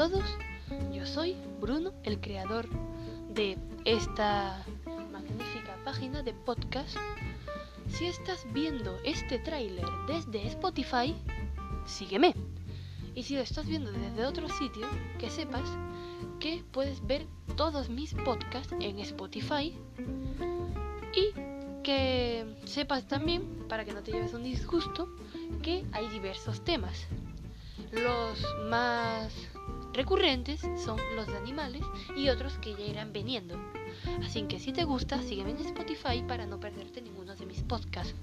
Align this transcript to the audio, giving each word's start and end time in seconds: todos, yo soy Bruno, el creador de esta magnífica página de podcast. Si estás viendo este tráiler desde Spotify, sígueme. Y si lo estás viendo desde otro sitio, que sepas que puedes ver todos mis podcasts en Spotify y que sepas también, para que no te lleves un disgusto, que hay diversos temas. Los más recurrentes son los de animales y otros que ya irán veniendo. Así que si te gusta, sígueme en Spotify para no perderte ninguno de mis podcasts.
todos, 0.00 0.24
yo 0.94 1.04
soy 1.04 1.36
Bruno, 1.60 1.92
el 2.04 2.22
creador 2.22 2.66
de 3.34 3.58
esta 3.84 4.64
magnífica 5.12 5.76
página 5.84 6.22
de 6.22 6.32
podcast. 6.32 6.96
Si 7.86 8.06
estás 8.06 8.46
viendo 8.54 8.98
este 9.04 9.38
tráiler 9.40 9.84
desde 10.08 10.46
Spotify, 10.46 11.14
sígueme. 11.84 12.34
Y 13.14 13.24
si 13.24 13.34
lo 13.34 13.42
estás 13.42 13.66
viendo 13.66 13.92
desde 13.92 14.24
otro 14.24 14.48
sitio, 14.48 14.86
que 15.18 15.28
sepas 15.28 15.68
que 16.38 16.64
puedes 16.72 17.06
ver 17.06 17.26
todos 17.54 17.90
mis 17.90 18.14
podcasts 18.14 18.74
en 18.80 19.00
Spotify 19.00 19.76
y 21.14 21.34
que 21.82 22.56
sepas 22.64 23.06
también, 23.06 23.66
para 23.68 23.84
que 23.84 23.92
no 23.92 24.02
te 24.02 24.12
lleves 24.12 24.32
un 24.32 24.44
disgusto, 24.44 25.10
que 25.62 25.84
hay 25.92 26.08
diversos 26.08 26.64
temas. 26.64 27.06
Los 27.92 28.42
más 28.70 29.50
recurrentes 30.00 30.62
son 30.82 30.98
los 31.14 31.26
de 31.26 31.36
animales 31.36 31.82
y 32.16 32.30
otros 32.30 32.56
que 32.56 32.72
ya 32.72 32.86
irán 32.86 33.12
veniendo. 33.12 33.60
Así 34.24 34.44
que 34.44 34.58
si 34.58 34.72
te 34.72 34.84
gusta, 34.84 35.20
sígueme 35.20 35.50
en 35.50 35.58
Spotify 35.58 36.24
para 36.26 36.46
no 36.46 36.58
perderte 36.58 37.02
ninguno 37.02 37.36
de 37.36 37.44
mis 37.44 37.62
podcasts. 37.62 38.14